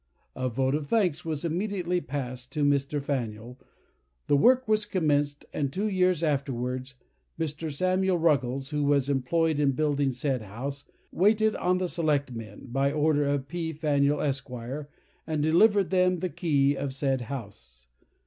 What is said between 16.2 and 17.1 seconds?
key of